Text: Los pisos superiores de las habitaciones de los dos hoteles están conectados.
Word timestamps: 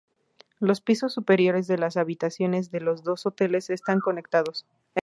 Los 0.57 0.81
pisos 0.81 1.13
superiores 1.13 1.67
de 1.67 1.77
las 1.77 1.95
habitaciones 1.95 2.71
de 2.71 2.81
los 2.81 3.03
dos 3.03 3.27
hoteles 3.27 3.69
están 3.69 3.99
conectados. 3.99 4.65